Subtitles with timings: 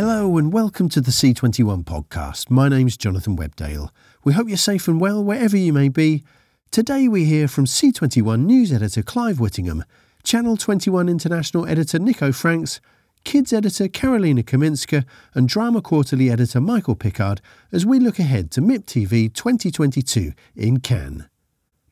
[0.00, 2.48] Hello and welcome to the C21 podcast.
[2.48, 3.90] My name's Jonathan Webdale.
[4.24, 6.24] We hope you're safe and well wherever you may be.
[6.70, 9.84] Today we hear from C21 news editor Clive Whittingham,
[10.22, 12.80] Channel 21 international editor Nico Franks,
[13.24, 15.04] kids editor Karolina Kaminska,
[15.34, 20.80] and drama quarterly editor Michael Pickard as we look ahead to MIP TV 2022 in
[20.80, 21.28] Cannes.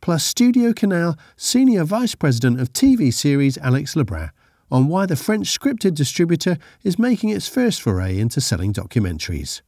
[0.01, 4.31] Plus Studio Canal senior vice president of TV series Alex Lebrun
[4.71, 9.63] on why the French scripted distributor is making its first foray into selling documentaries.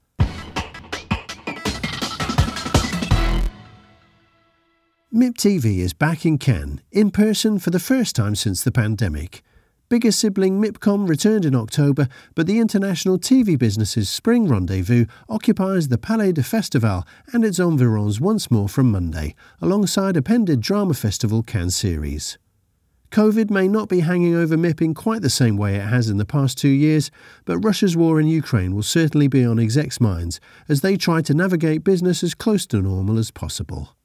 [5.13, 9.43] MIP TV is back in Cannes, in person for the first time since the pandemic.
[9.89, 12.07] Bigger sibling MIPCOM returned in October,
[12.37, 18.21] but the international TV business's spring rendezvous occupies the Palais de Festival and its environs
[18.21, 22.39] once more from Monday, alongside appended drama festival Cannes series.
[23.10, 26.19] COVID may not be hanging over MIP in quite the same way it has in
[26.19, 27.11] the past two years,
[27.44, 31.34] but Russia's war in Ukraine will certainly be on execs' minds as they try to
[31.34, 33.97] navigate business as close to normal as possible.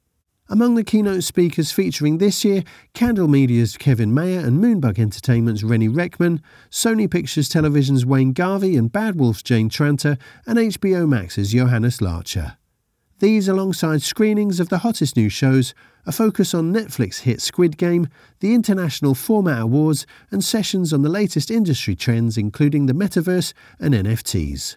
[0.48, 5.88] Among the keynote speakers featuring this year, Candle Media's Kevin Mayer and Moonbug Entertainment's René
[5.88, 12.00] Rechtman, Sony Pictures Television's Wayne Garvey and Bad Wolf's Jane Tranter, and HBO Max's Johannes
[12.00, 12.56] Larcher.
[13.18, 15.72] These, alongside screenings of the hottest new shows,
[16.04, 18.08] a focus on Netflix hit Squid Game,
[18.40, 23.94] the International Format Awards, and sessions on the latest industry trends, including the metaverse and
[23.94, 24.76] NFTs.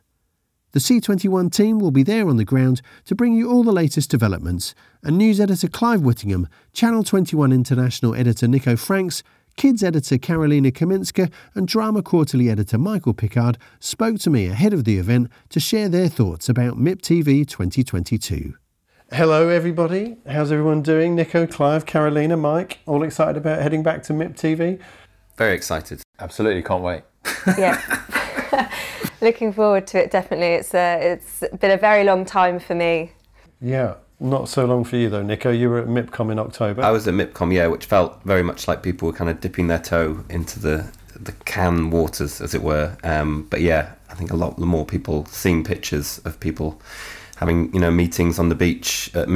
[0.71, 4.09] The C21 team will be there on the ground to bring you all the latest
[4.09, 4.73] developments,
[5.03, 9.21] and news editor Clive Whittingham, Channel 21 International editor Nico Franks,
[9.55, 14.85] Kids editor Karolina Kaminska and Drama Quarterly editor Michael Pickard spoke to me ahead of
[14.85, 18.53] the event to share their thoughts about MIP TV 2022.
[19.11, 20.17] Hello, everybody.
[20.29, 21.15] How's everyone doing?
[21.15, 24.79] Nico, Clive, Karolina, Mike, all excited about heading back to MIP TV?
[25.35, 26.01] Very excited.
[26.19, 27.03] Absolutely, can't wait.
[27.57, 27.81] yeah.
[29.21, 30.53] Looking forward to it, definitely.
[30.53, 33.13] It's, uh, it's been a very long time for me.
[33.59, 33.95] Yeah.
[34.19, 35.49] Not so long for you though, Nico.
[35.49, 36.83] You were at MIPCOM in October.
[36.83, 39.67] I was at MIPCOM, yeah, which felt very much like people were kind of dipping
[39.67, 42.97] their toe into the the Cannes waters, as it were.
[43.03, 46.81] Um, but yeah, I think a lot more people seeing pictures of people
[47.37, 49.29] having you know meetings on the beach at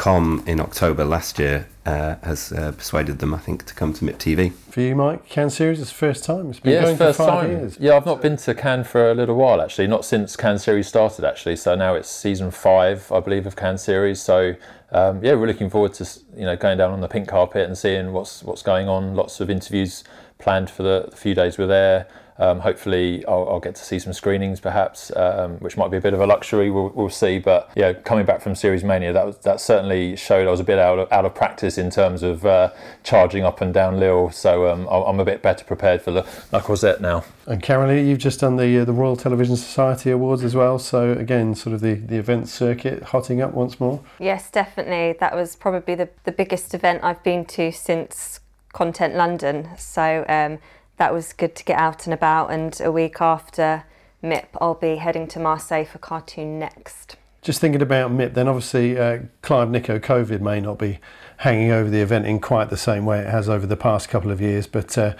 [0.00, 4.04] MIPCOM in October last year uh, has uh, persuaded them, I think, to come to
[4.04, 4.52] MIP TV.
[4.52, 6.48] For you, Mike, Cannes series, it's the first time.
[6.48, 7.50] It's been yeah, going first for five time.
[7.50, 7.76] years.
[7.78, 10.88] Yeah, I've not been to Cannes for a little while actually, not since Cannes series
[10.88, 11.56] started actually.
[11.56, 14.22] So now it's season five, I believe, of Cannes series.
[14.22, 14.54] So
[14.90, 17.76] um, yeah, we're looking forward to you know going down on the pink carpet and
[17.76, 19.14] seeing what's what's going on.
[19.14, 20.02] Lots of interviews
[20.38, 22.08] planned for the few days we're there.
[22.40, 26.00] Um, hopefully, I'll, I'll, get to see some screenings, perhaps, um, which might be a
[26.00, 26.70] bit of a luxury.
[26.70, 27.38] We'll, we'll, see.
[27.38, 30.64] But yeah, coming back from Series Mania, that was, that certainly showed I was a
[30.64, 32.70] bit out of, out of practice in terms of uh,
[33.04, 34.30] charging up and down Lille.
[34.30, 37.24] So um, I'm a bit better prepared for the La Croisette now.
[37.44, 40.78] And Karolina, you've just done the uh, the Royal Television Society Awards as well.
[40.78, 44.02] So again, sort of the, the event circuit hotting up once more.
[44.18, 45.18] Yes, definitely.
[45.20, 48.40] That was probably the, the biggest event I've been to since
[48.72, 49.68] Content London.
[49.76, 50.58] So um,
[51.00, 52.52] that was good to get out and about.
[52.52, 53.84] And a week after
[54.22, 57.16] MIP, I'll be heading to Marseille for Cartoon Next.
[57.40, 60.98] Just thinking about MIP, then obviously uh, Clive Nico COVID may not be
[61.38, 64.30] hanging over the event in quite the same way it has over the past couple
[64.30, 65.14] of years, but uh,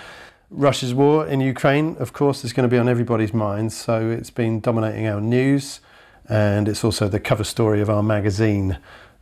[0.51, 3.75] Russia's war in Ukraine, of course, is going to be on everybody's minds.
[3.75, 5.81] So it's been dominating our news,
[6.29, 8.77] and it's also the cover story of our magazine.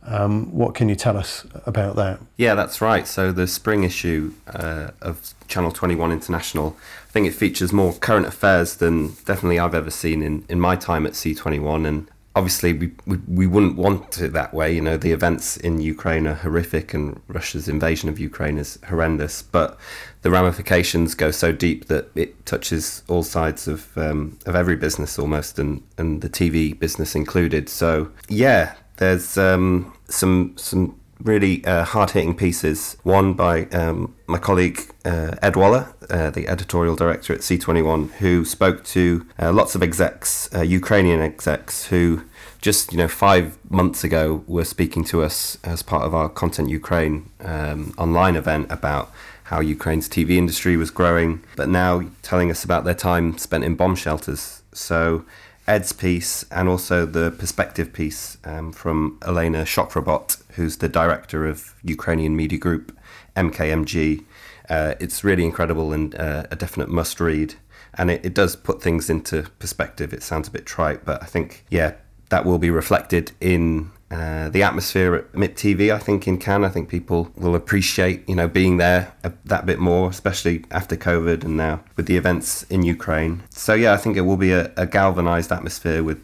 [0.09, 2.19] Um, what can you tell us about that?
[2.35, 3.07] Yeah, that's right.
[3.07, 6.75] So the spring issue uh, of Channel 21 International,
[7.07, 10.75] I think it features more current affairs than definitely I've ever seen in, in my
[10.75, 11.87] time at C21.
[11.87, 14.73] And obviously, we, we, we wouldn't want it that way.
[14.73, 19.43] You know, the events in Ukraine are horrific and Russia's invasion of Ukraine is horrendous.
[19.43, 19.77] But
[20.23, 25.19] the ramifications go so deep that it touches all sides of, um, of every business
[25.19, 27.69] almost, and, and the TV business included.
[27.69, 32.97] So, yeah, there's um, some some really uh, hard hitting pieces.
[33.03, 38.45] One by um, my colleague uh, Ed Waller, uh, the editorial director at C21, who
[38.45, 42.23] spoke to uh, lots of execs, uh, Ukrainian execs, who
[42.61, 46.69] just you know five months ago were speaking to us as part of our Content
[46.69, 49.11] Ukraine um, online event about
[49.45, 53.75] how Ukraine's TV industry was growing, but now telling us about their time spent in
[53.75, 54.61] bomb shelters.
[54.73, 55.25] So
[55.69, 61.75] Ed's piece and also the perspective piece um, from Elena Shokrobot, who's the director of
[61.83, 62.97] Ukrainian media group
[63.35, 64.25] MKMG.
[64.67, 67.53] Uh, it's really incredible and uh, a definite must read.
[67.93, 70.11] And it, it does put things into perspective.
[70.11, 71.93] It sounds a bit trite, but I think, yeah,
[72.29, 76.63] that will be reflected in Uh, the atmosphere at MIP TV, I think, in Cannes,
[76.63, 80.95] I think people will appreciate, you know, being there a, that bit more, especially after
[80.95, 83.43] COVID and now with the events in Ukraine.
[83.51, 86.19] So yeah, I think it will be a, a galvanized atmosphere with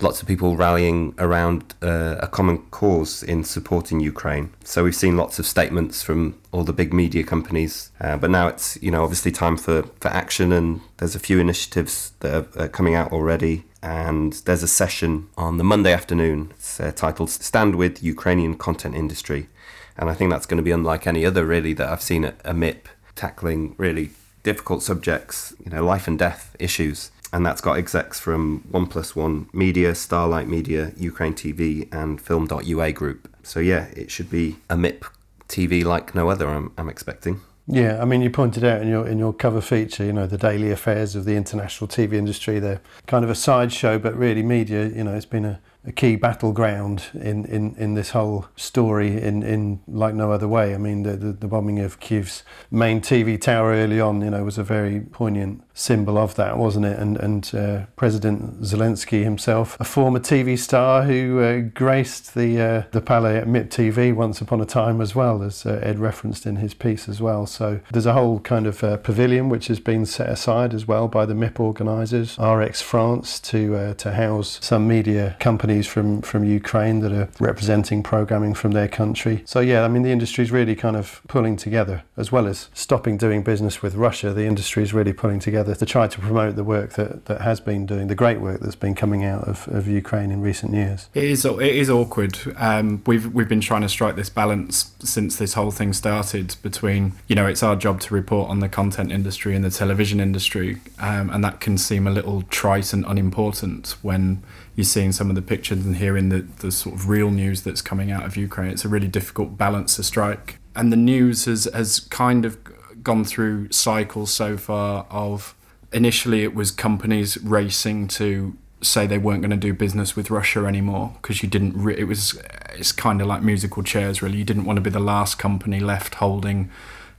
[0.00, 4.52] lots of people rallying around uh, a common cause in supporting Ukraine.
[4.64, 8.48] So we've seen lots of statements from all the big media companies, uh, but now
[8.48, 12.68] it's you know obviously time for for action, and there's a few initiatives that are
[12.68, 13.64] coming out already.
[13.80, 16.52] And there's a session on the Monday afternoon.
[16.80, 19.48] Uh, titled "Stand with Ukrainian Content Industry,"
[19.96, 22.40] and I think that's going to be unlike any other really that I've seen at
[22.44, 24.10] a MIP tackling really
[24.42, 29.14] difficult subjects, you know, life and death issues and that's got execs from One Plus
[29.14, 33.28] One Media, Starlight Media, Ukraine TV, and Film.ua Group.
[33.42, 35.04] So yeah, it should be a MIP
[35.48, 36.48] TV like no other.
[36.48, 37.40] I'm, I'm expecting.
[37.66, 40.38] Yeah, I mean, you pointed out in your in your cover feature, you know, the
[40.38, 42.58] daily affairs of the international TV industry.
[42.58, 46.16] They're kind of a sideshow, but really, media, you know, it's been a a key
[46.16, 50.74] battleground in, in, in this whole story in, in like no other way.
[50.74, 54.44] I mean, the, the, the, bombing of Kiev's main TV tower early on, you know,
[54.44, 56.98] was a very poignant symbol of that, wasn't it?
[56.98, 62.82] And, and uh, President Zelensky himself, a former TV star who uh, graced the, uh,
[62.90, 66.44] the Palais at MIP TV once upon a time as well, as uh, Ed referenced
[66.44, 67.46] in his piece as well.
[67.46, 71.06] So there's a whole kind of uh, pavilion which has been set aside as well
[71.06, 76.22] by the MIP organisers, RX France, to, uh, to house some media companies companies from,
[76.22, 79.42] from Ukraine that are representing programming from their country.
[79.44, 82.70] So, yeah, I mean, the industry is really kind of pulling together, as well as
[82.72, 84.32] stopping doing business with Russia.
[84.32, 87.60] The industry is really pulling together to try to promote the work that, that has
[87.60, 91.10] been doing, the great work that's been coming out of, of Ukraine in recent years.
[91.12, 92.38] It is, it is awkward.
[92.56, 97.12] Um, we've, we've been trying to strike this balance since this whole thing started between,
[97.26, 100.80] you know, it's our job to report on the content industry and the television industry,
[100.98, 104.42] um, and that can seem a little trite and unimportant when
[104.78, 107.82] you're seeing some of the pictures and hearing the, the sort of real news that's
[107.82, 108.70] coming out of Ukraine.
[108.70, 110.60] It's a really difficult balance to strike.
[110.76, 112.56] And the news has, has kind of
[113.02, 115.56] gone through cycles so far of
[115.92, 120.64] initially it was companies racing to say they weren't going to do business with Russia
[120.64, 122.40] anymore because you didn't re- it was
[122.74, 125.80] it's kind of like musical chairs really you didn't want to be the last company
[125.80, 126.70] left holding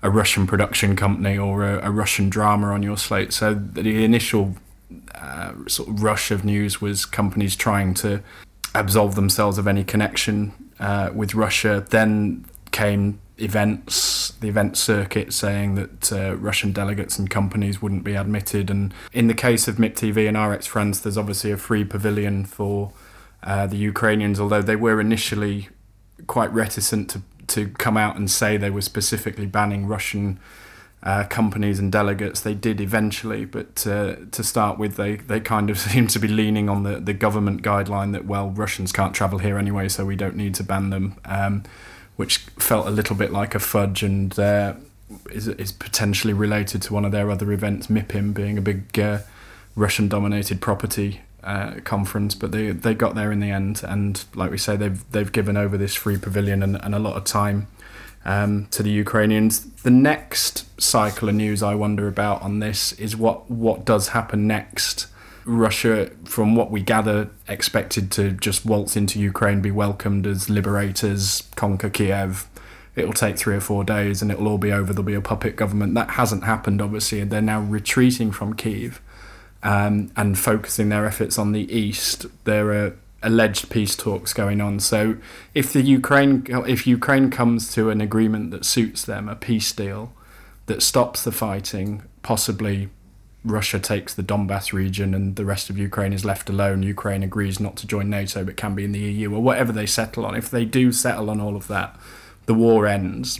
[0.01, 4.55] a Russian production company or a, a Russian drama on your slate so the initial
[5.15, 8.21] uh, sort of rush of news was companies trying to
[8.75, 11.85] absolve themselves of any connection uh, with Russia.
[11.89, 18.15] Then came events, the event circuit saying that uh, Russian delegates and companies wouldn't be
[18.15, 18.69] admitted.
[18.69, 22.45] And in the case of MIP TV and RX France, there's obviously a free pavilion
[22.45, 22.91] for
[23.43, 25.69] uh, the Ukrainians, although they were initially
[26.27, 30.39] quite reticent to, to come out and say they were specifically banning Russian
[31.01, 32.41] uh, companies and delegates.
[32.41, 36.27] They did eventually, but uh, to start with, they, they kind of seem to be
[36.27, 40.15] leaning on the, the government guideline that, well, Russians can't travel here anyway, so we
[40.15, 41.63] don't need to ban them, um,
[42.15, 44.73] which felt a little bit like a fudge and uh,
[45.31, 49.19] is, is potentially related to one of their other events, MIPIM, being a big uh,
[49.75, 51.21] Russian dominated property.
[51.41, 55.09] Uh, conference, but they they got there in the end, and like we say, they've
[55.13, 57.67] they've given over this free pavilion and, and a lot of time
[58.25, 59.65] um, to the Ukrainians.
[59.83, 64.47] The next cycle of news I wonder about on this is what what does happen
[64.47, 65.07] next.
[65.45, 71.43] Russia, from what we gather, expected to just waltz into Ukraine, be welcomed as liberators,
[71.55, 72.47] conquer Kiev.
[72.95, 74.93] It'll take three or four days and it'll all be over.
[74.93, 75.95] There'll be a puppet government.
[75.95, 79.01] That hasn't happened, obviously, and they're now retreating from Kiev
[79.63, 82.25] um, and focusing their efforts on the east.
[82.43, 84.79] There are alleged peace talks going on.
[84.79, 85.17] So
[85.53, 90.13] if the Ukraine if Ukraine comes to an agreement that suits them, a peace deal
[90.67, 92.89] that stops the fighting, possibly
[93.43, 96.83] Russia takes the Donbass region and the rest of Ukraine is left alone.
[96.83, 99.85] Ukraine agrees not to join NATO but can be in the EU or whatever they
[99.85, 100.35] settle on.
[100.35, 101.97] If they do settle on all of that,
[102.45, 103.39] the war ends.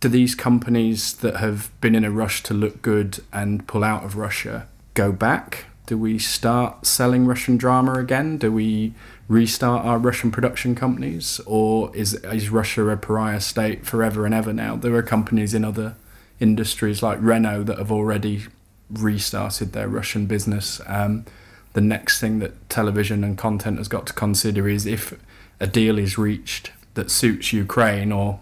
[0.00, 4.04] Do these companies that have been in a rush to look good and pull out
[4.04, 5.66] of Russia go back?
[5.86, 8.38] Do we start selling Russian drama again?
[8.38, 8.94] Do we
[9.28, 14.52] restart our Russian production companies, or is is Russia a pariah state forever and ever
[14.52, 14.76] now?
[14.76, 15.96] There are companies in other
[16.40, 18.46] industries like Renault that have already
[18.90, 20.80] restarted their Russian business.
[20.86, 21.24] Um,
[21.72, 25.14] the next thing that television and content has got to consider is if
[25.58, 28.40] a deal is reached that suits Ukraine or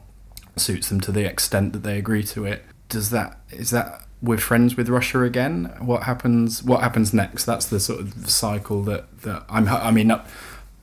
[0.56, 2.64] suits them to the extent that they agree to it.
[2.88, 5.72] Does that is that we're friends with Russia again?
[5.80, 6.62] What happens?
[6.62, 7.44] What happens next?
[7.44, 9.68] That's the sort of cycle that that I'm.
[9.68, 10.12] I mean,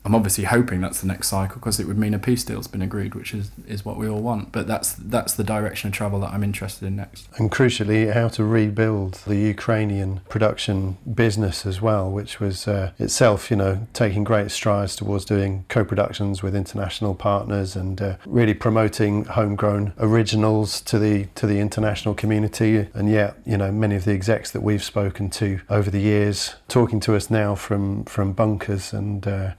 [0.07, 2.81] I'm obviously hoping that's the next cycle because it would mean a peace deal's been
[2.81, 4.53] agreed, which is, is what we all want.
[4.53, 7.27] But that's that's the direction of travel that I'm interested in next.
[7.35, 13.51] And crucially, how to rebuild the Ukrainian production business as well, which was uh, itself,
[13.51, 19.25] you know, taking great strides towards doing co-productions with international partners and uh, really promoting
[19.25, 22.87] homegrown originals to the to the international community.
[22.93, 26.55] And yet, you know, many of the execs that we've spoken to over the years,
[26.69, 29.27] talking to us now from from bunkers and.
[29.27, 29.51] Uh,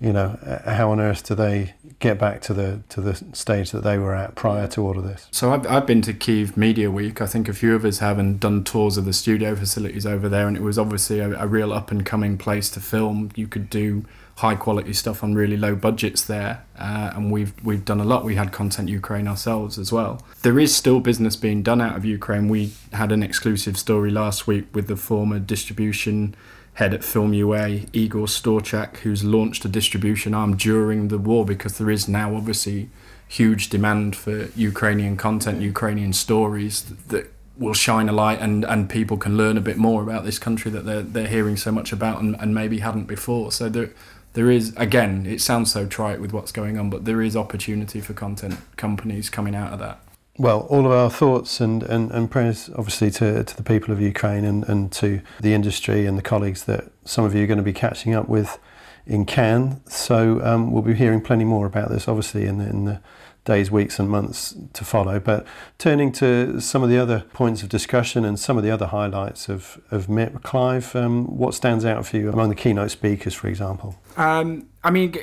[0.00, 3.82] you know, how on earth do they get back to the to the stage that
[3.82, 5.28] they were at prior to all of this?
[5.30, 7.20] So I've, I've been to Kiev Media Week.
[7.20, 10.28] I think a few of us have and done tours of the studio facilities over
[10.28, 13.30] there, and it was obviously a, a real up and coming place to film.
[13.34, 14.04] You could do
[14.36, 18.24] high quality stuff on really low budgets there, uh, and we've we've done a lot.
[18.24, 20.20] We had Content Ukraine ourselves as well.
[20.42, 22.48] There is still business being done out of Ukraine.
[22.48, 26.34] We had an exclusive story last week with the former distribution
[26.74, 31.78] head at Film UA, Igor Storchak, who's launched a distribution arm during the war because
[31.78, 32.90] there is now obviously
[33.28, 39.16] huge demand for Ukrainian content, Ukrainian stories that will shine a light and, and people
[39.16, 42.20] can learn a bit more about this country that they're, they're hearing so much about
[42.20, 43.52] and, and maybe hadn't before.
[43.52, 43.90] So there,
[44.32, 48.00] there is, again, it sounds so trite with what's going on, but there is opportunity
[48.00, 50.03] for content companies coming out of that
[50.36, 54.00] well, all of our thoughts and, and, and prayers, obviously, to, to the people of
[54.00, 57.58] Ukraine and, and to the industry and the colleagues that some of you are going
[57.58, 58.58] to be catching up with
[59.06, 59.80] in Cannes.
[59.86, 63.00] So um, we'll be hearing plenty more about this, obviously, in the, in the
[63.44, 65.20] days, weeks, and months to follow.
[65.20, 65.46] But
[65.78, 69.48] turning to some of the other points of discussion and some of the other highlights
[69.48, 73.46] of, of MIP, Clive, um, what stands out for you among the keynote speakers, for
[73.46, 73.96] example?
[74.16, 75.14] Um, I mean,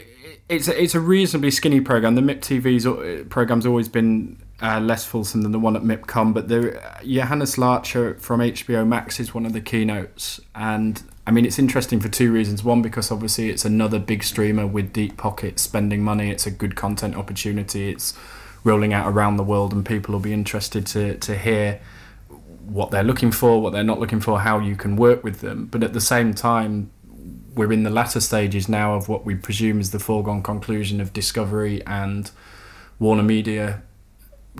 [0.47, 2.15] it's a, it's a reasonably skinny program.
[2.15, 6.47] The MIP TV's program's always been uh, less fulsome than the one at MIPCOM, but
[6.47, 11.57] the Johannes Larcher from HBO Max is one of the keynotes, and I mean it's
[11.57, 12.63] interesting for two reasons.
[12.63, 16.29] One, because obviously it's another big streamer with deep pockets spending money.
[16.29, 17.89] It's a good content opportunity.
[17.89, 18.13] It's
[18.63, 21.81] rolling out around the world, and people will be interested to to hear
[22.67, 25.65] what they're looking for, what they're not looking for, how you can work with them.
[25.65, 26.91] But at the same time,
[27.55, 31.11] we're in the latter stages now of what we presume is the foregone conclusion of
[31.13, 32.29] Discovery and
[32.99, 33.81] Warner Media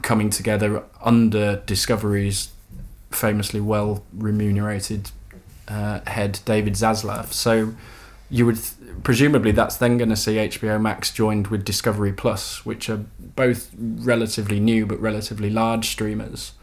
[0.02, 2.50] coming together under Discovery's
[3.12, 5.12] famously well remunerated
[5.68, 7.34] uh, head David Zaslav.
[7.34, 7.74] So
[8.30, 12.66] you would th- presumably that's then going to see HBO Max joined with Discovery Plus,
[12.66, 16.54] which are both relatively new but relatively large streamers.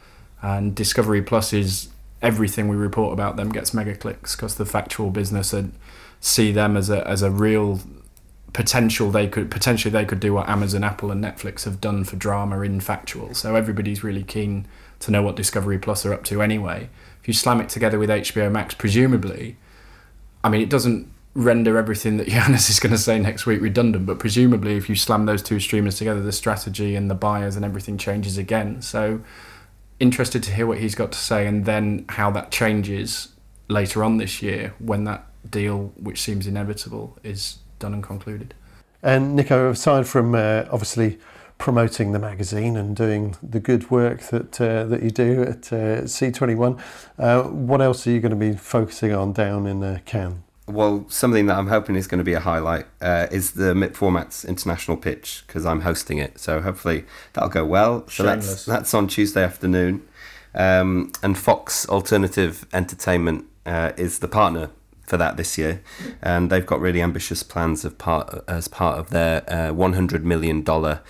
[0.40, 1.88] And Discovery Plus is
[2.22, 5.72] everything we report about them gets mega clicks because the factual business and
[6.20, 7.80] see them as a as a real
[8.52, 12.16] potential they could potentially they could do what Amazon, Apple, and Netflix have done for
[12.16, 13.34] drama in factual.
[13.34, 14.66] So everybody's really keen
[15.00, 16.88] to know what Discovery Plus are up to anyway.
[17.20, 19.56] If you slam it together with HBO Max, presumably,
[20.42, 24.06] I mean, it doesn't render everything that Johannes is going to say next week redundant,
[24.06, 27.64] but presumably, if you slam those two streamers together, the strategy and the buyers and
[27.64, 28.82] everything changes again.
[28.82, 29.20] So
[30.00, 33.28] interested to hear what he's got to say and then how that changes
[33.68, 38.54] later on this year when that deal, which seems inevitable, is done and concluded.
[39.02, 41.18] And Nico, aside from uh, obviously
[41.58, 46.02] promoting the magazine and doing the good work that uh, that you do at uh,
[46.02, 46.80] C21,
[47.18, 50.42] uh, what else are you going to be focusing on down in uh, Cannes?
[50.66, 53.92] Well, something that I'm hoping is going to be a highlight uh, is the MIP
[53.92, 56.38] Formats International Pitch because I'm hosting it.
[56.38, 58.06] So hopefully that'll go well.
[58.08, 60.06] So that's that's on Tuesday afternoon,
[60.54, 64.70] um, and Fox Alternative Entertainment uh, is the partner
[65.08, 65.82] for that this year,
[66.22, 70.62] and they've got really ambitious plans of part as part of their uh, 100 million
[70.62, 71.00] dollar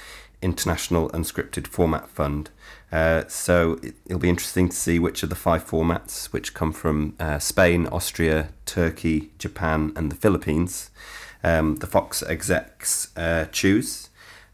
[0.40, 2.50] international unscripted format fund.
[2.90, 6.72] Uh, so it, will be interesting to see which of the five formats, which come
[6.72, 10.90] from uh, Spain, Austria, Turkey, Japan, and the Philippines,
[11.44, 14.08] um, the Fox execs uh, choose.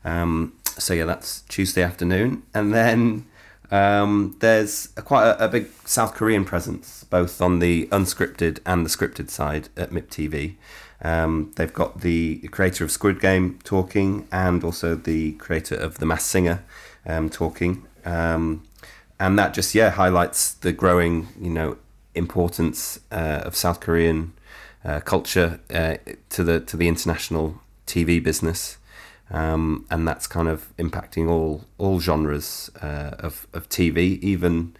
[0.05, 3.27] Um, so yeah, that's Tuesday afternoon, and then
[3.71, 8.85] um, there's a, quite a, a, big South Korean presence, both on the unscripted and
[8.85, 10.55] the scripted side at MIP TV.
[11.01, 16.07] Um, they've got the creator of Squid Game talking, and also the creator of The
[16.07, 16.65] Masked Singer
[17.07, 18.65] um, talking, um,
[19.21, 21.77] and that just yeah highlights the growing you know
[22.17, 24.33] importance uh, of South Korean
[24.85, 25.99] uh, culture uh,
[26.31, 28.79] to the to the international TV business
[29.31, 34.75] um, and that's kind of impacting all all genres uh, of of TV, even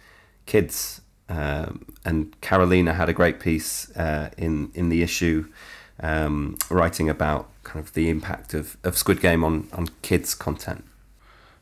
[0.45, 0.99] kids.
[1.27, 5.47] Um, and Karolina had a great piece uh, in in the issue,
[5.99, 10.83] um, writing about kind of the impact of, of Squid Game on on kids content.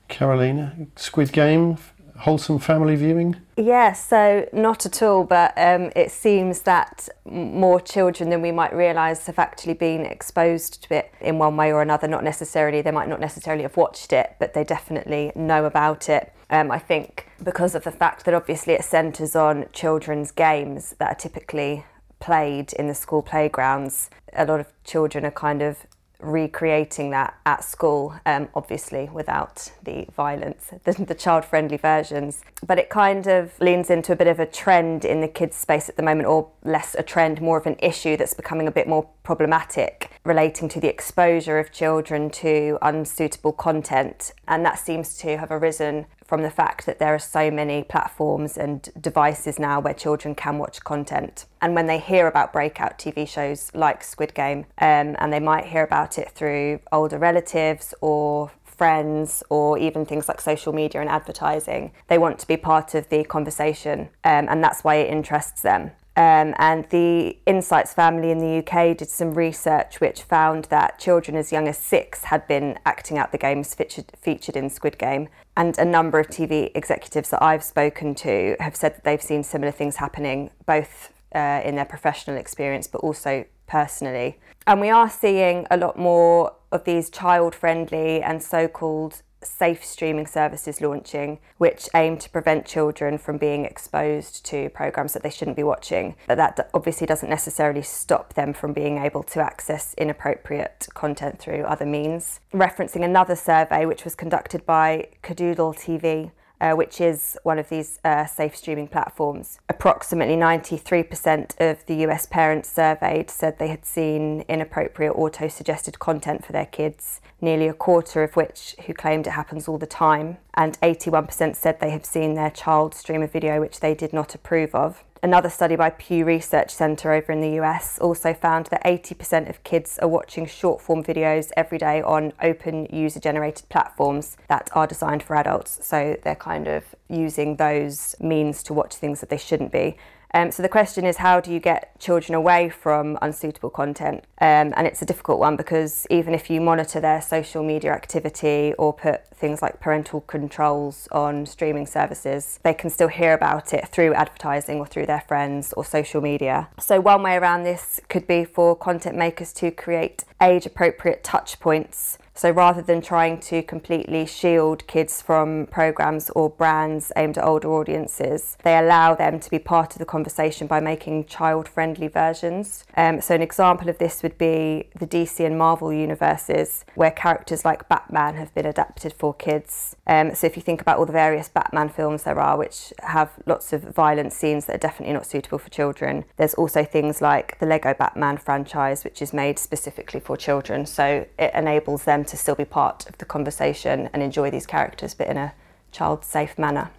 [0.09, 1.77] Karolina, Squid Game,
[2.17, 3.35] wholesome family viewing?
[3.57, 8.73] Yeah, so not at all, but um, it seems that more children than we might
[8.73, 12.07] realise have actually been exposed to it in one way or another.
[12.07, 16.33] Not necessarily, they might not necessarily have watched it, but they definitely know about it.
[16.49, 21.11] Um, I think because of the fact that obviously it centres on children's games that
[21.11, 21.85] are typically
[22.19, 25.85] played in the school playgrounds, a lot of children are kind of
[26.23, 32.41] recreating that at school, um, obviously without the violence, the, the child friendly versions.
[32.65, 35.89] But it kind of leans into a bit of a trend in the kids' space
[35.89, 38.87] at the moment, or less a trend, more of an issue that's becoming a bit
[38.87, 44.31] more problematic relating to the exposure of children to unsuitable content.
[44.47, 48.57] And that seems to have arisen from the fact that there are so many platforms
[48.57, 51.45] and devices now where children can watch content.
[51.61, 55.65] And when they hear about breakout TV shows like Squid Game, um, and they might
[55.65, 61.09] hear about it through older relatives or friends or even things like social media and
[61.09, 65.61] advertising, they want to be part of the conversation, um, and that's why it interests
[65.61, 65.91] them.
[66.15, 71.35] Um, and the Insights family in the UK did some research which found that children
[71.35, 75.29] as young as six had been acting out the games featured, featured in Squid Game.
[75.57, 79.43] And a number of TV executives that I've spoken to have said that they've seen
[79.43, 84.39] similar things happening, both uh, in their professional experience but also personally.
[84.67, 89.83] And we are seeing a lot more of these child friendly and so called safe
[89.83, 95.29] streaming services launching, which aim to prevent children from being exposed to programs that they
[95.29, 96.15] shouldn't be watching.
[96.27, 101.63] But that obviously doesn't necessarily stop them from being able to access inappropriate content through
[101.63, 102.39] other means.
[102.53, 106.31] Referencing another survey, which was conducted by Kidoodle TV,
[106.63, 109.59] uh, which is one of these uh, safe streaming platforms.
[109.67, 116.45] Approximately 93% of the US parents surveyed said they had seen inappropriate auto suggested content
[116.45, 120.37] for their kids, nearly a quarter of which who claimed it happens all the time,
[120.53, 124.33] and 81% said they have seen their child stream a video which they did not
[124.33, 125.03] approve of.
[125.23, 129.63] Another study by Pew Research Center over in the US also found that 80% of
[129.63, 134.85] kids are watching short form videos every day on open user generated platforms that are
[134.85, 135.79] designed for adults.
[135.81, 139.95] So they're kind of using those means to watch things that they shouldn't be.
[140.35, 144.23] Um, so the question is, how do you get children away from unsuitable content?
[144.41, 148.73] Um, and it's a difficult one because even if you monitor their social media activity
[148.79, 153.87] or put things like parental controls on streaming services, they can still hear about it
[153.89, 156.67] through advertising or through their friends or social media.
[156.79, 161.59] So one way around this could be for content makers to create age appropriate touch
[161.59, 167.43] points so rather than trying to completely shield kids from programs or brands aimed at
[167.43, 172.07] older audiences, they allow them to be part of the conversation by making child friendly
[172.07, 172.85] versions.
[172.97, 177.63] Um, so, an example of this would be the DC and Marvel universes, where characters
[177.63, 179.95] like Batman have been adapted for kids.
[180.07, 183.31] Um, so, if you think about all the various Batman films there are, which have
[183.45, 187.59] lots of violent scenes that are definitely not suitable for children, there's also things like
[187.59, 190.85] the Lego Batman franchise, which is made specifically for children.
[190.85, 195.13] So, it enables them to still be part of the conversation and enjoy these characters,
[195.13, 195.53] but in a
[195.91, 196.91] child safe manner.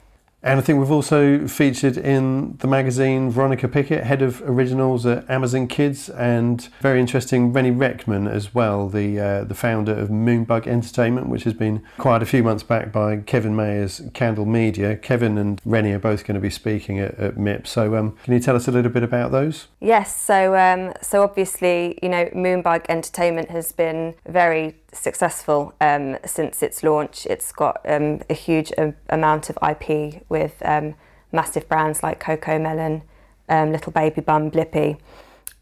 [0.44, 5.28] And I think we've also featured in the magazine Veronica Pickett, head of originals at
[5.30, 10.66] Amazon Kids, and very interesting René Rechtman as well, the uh, the founder of Moonbug
[10.66, 14.96] Entertainment, which has been acquired a few months back by Kevin Mayer's Candle Media.
[14.96, 17.66] Kevin and René are both going to be speaking at, at MIP.
[17.66, 19.68] So um, can you tell us a little bit about those?
[19.80, 20.14] Yes.
[20.14, 26.82] So um, so obviously, you know, Moonbug Entertainment has been very successful um, since its
[26.82, 27.26] launch.
[27.26, 30.94] It's got um, a huge um, amount of IP with um,
[31.32, 33.02] massive brands like CoComelon,
[33.48, 34.98] um, Little Baby Bum, Blippi.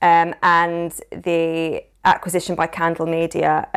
[0.01, 3.69] Um, and the acquisition by Candle Media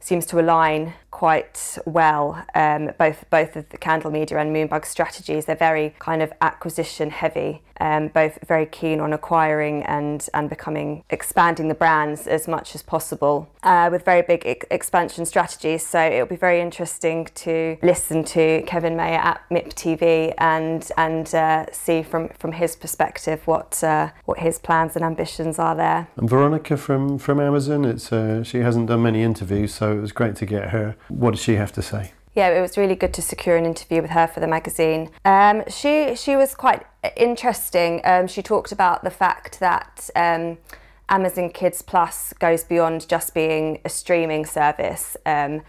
[0.00, 2.44] seems to align quite well.
[2.56, 7.10] Um, both both of the Candle Media and Moonbug strategies, they're very kind of acquisition
[7.10, 7.62] heavy.
[7.80, 12.82] Um, both very keen on acquiring and and becoming expanding the brands as much as
[12.82, 15.84] possible uh, with very big ex- expansion strategies.
[15.84, 21.32] So it'll be very interesting to listen to Kevin Mayer at MIP TV and and
[21.34, 26.08] uh, see from from his perspective what uh, what his plans and ambitions are there.
[26.16, 30.12] And Veronica from from Amazon, it's uh, she hasn't done many interviews, so it was
[30.12, 32.12] great to get her what does she have to say?
[32.34, 35.10] Yeah, it was really good to secure an interview with her for the magazine.
[35.24, 36.84] Um, she she was quite
[37.16, 38.00] interesting.
[38.04, 40.58] Um, she talked about the fact that um,
[41.08, 45.62] Amazon Kids Plus goes beyond just being a streaming service, um,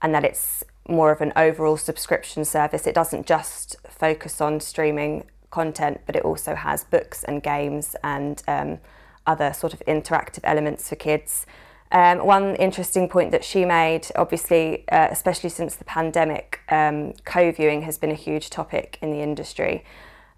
[0.00, 2.86] and that it's more of an overall subscription service.
[2.86, 8.42] It doesn't just focus on streaming content, but it also has books and games and
[8.46, 8.78] um,
[9.26, 11.46] other sort of interactive elements for kids.
[11.92, 17.82] Um, one interesting point that she made, obviously, uh, especially since the pandemic, um, co-viewing
[17.82, 19.84] has been a huge topic in the industry.